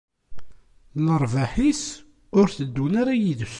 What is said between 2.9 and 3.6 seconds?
ara yid-s.